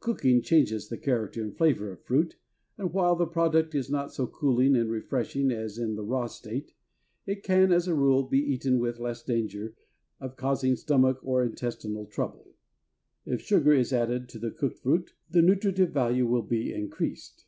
Cooking 0.00 0.42
changes 0.42 0.88
the 0.88 0.98
character 0.98 1.40
and 1.40 1.56
flavor 1.56 1.92
of 1.92 2.00
fruit, 2.02 2.34
and 2.76 2.92
while 2.92 3.14
the 3.14 3.24
product 3.24 3.72
is 3.72 3.88
not 3.88 4.12
so 4.12 4.26
cooling 4.26 4.74
and 4.74 4.90
refreshing 4.90 5.52
as 5.52 5.78
in 5.78 5.94
the 5.94 6.02
raw 6.02 6.26
state, 6.26 6.74
it 7.24 7.44
can, 7.44 7.70
as 7.70 7.86
a 7.86 7.94
rule, 7.94 8.24
be 8.24 8.40
eaten 8.40 8.80
with 8.80 8.98
less 8.98 9.22
danger 9.22 9.76
of 10.18 10.34
causing 10.36 10.74
stomach 10.74 11.20
or 11.22 11.44
intestinal 11.44 12.06
trouble. 12.06 12.56
If 13.24 13.42
sugar 13.42 13.70
be 13.80 13.94
added 13.94 14.28
to 14.30 14.40
the 14.40 14.50
cooked 14.50 14.78
fruit, 14.80 15.14
the 15.30 15.40
nutritive 15.40 15.92
value 15.92 16.26
will 16.26 16.42
be 16.42 16.72
increased. 16.74 17.44